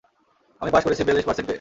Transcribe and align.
আমি 0.61 0.71
পাশ 0.71 0.83
করেছি 0.85 1.01
বিয়াল্লিশ 1.03 1.25
পারসেন্ট 1.27 1.45
পেয়ে! 1.45 1.49